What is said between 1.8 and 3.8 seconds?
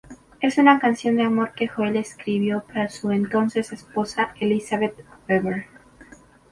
escribió para su entonces